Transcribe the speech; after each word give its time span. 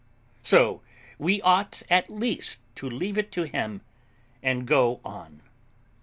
So 0.41 0.81
we 1.19 1.43
ought, 1.43 1.83
at 1.87 2.09
least, 2.09 2.61
to 2.77 2.89
leave 2.89 3.19
it 3.19 3.31
to 3.33 3.43
Him 3.43 3.81
and 4.41 4.65
go 4.65 4.99
on. 5.05 5.43